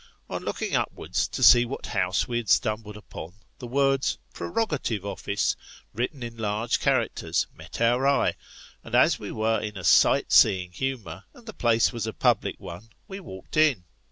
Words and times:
On 0.31 0.41
looking 0.41 0.75
upwards 0.75 1.27
to 1.27 1.43
see 1.43 1.63
what 1.63 1.85
house 1.85 2.27
we 2.27 2.37
had 2.37 2.49
stumbled 2.49 2.97
upon, 2.97 3.35
the 3.59 3.67
words" 3.67 4.17
Prerogative 4.33 5.05
Office," 5.05 5.55
written 5.93 6.23
in 6.23 6.37
large 6.37 6.79
characters, 6.79 7.45
met 7.53 7.79
our 7.79 8.07
eye; 8.07 8.33
and 8.83 8.95
as 8.95 9.19
we 9.19 9.31
were 9.31 9.59
in 9.61 9.77
a 9.77 9.83
sight 9.83 10.31
seeing 10.31 10.71
humour 10.71 11.25
and 11.35 11.45
the 11.45 11.53
place 11.53 11.93
was 11.93 12.07
a 12.07 12.13
public 12.13 12.59
one, 12.59 12.89
we 13.07 13.19
walked 13.19 13.55
in. 13.55 13.83